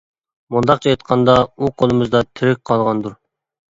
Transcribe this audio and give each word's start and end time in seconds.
مۇنداقچە 0.55 0.89
ئېيتقاندا، 0.93 1.37
ئۇ 1.45 1.71
قولىمىزدا 1.83 2.25
تىرىك 2.35 2.67
قالغاندۇر. 2.75 3.19